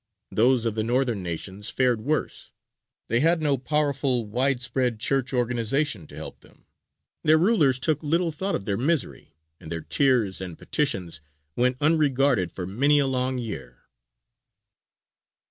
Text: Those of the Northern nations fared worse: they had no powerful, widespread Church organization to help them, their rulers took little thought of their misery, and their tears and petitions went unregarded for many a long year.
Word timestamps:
Those 0.31 0.65
of 0.65 0.73
the 0.73 0.81
Northern 0.81 1.21
nations 1.21 1.69
fared 1.69 2.01
worse: 2.01 2.53
they 3.07 3.19
had 3.19 3.39
no 3.39 3.55
powerful, 3.55 4.25
widespread 4.25 4.99
Church 4.99 5.31
organization 5.31 6.07
to 6.07 6.15
help 6.15 6.39
them, 6.41 6.65
their 7.23 7.37
rulers 7.37 7.77
took 7.77 8.01
little 8.01 8.31
thought 8.31 8.55
of 8.55 8.65
their 8.65 8.77
misery, 8.77 9.35
and 9.59 9.71
their 9.71 9.81
tears 9.81 10.41
and 10.41 10.57
petitions 10.57 11.21
went 11.55 11.77
unregarded 11.79 12.51
for 12.51 12.65
many 12.65 12.97
a 12.97 13.05
long 13.05 13.37
year. 13.37 13.83